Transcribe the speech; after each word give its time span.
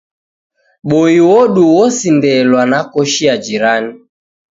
Boi 0.87 1.15
odu 1.39 1.63
wasindelwa 1.77 2.61
na 2.71 2.79
koshi 2.91 3.23
ya 3.29 3.35
jirani. 3.45 3.93